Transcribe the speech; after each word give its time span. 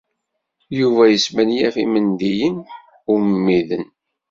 Yuba 0.79 1.03
yesmenyaf 1.11 1.75
imendiyen 1.85 2.57
ummiden. 3.13 3.85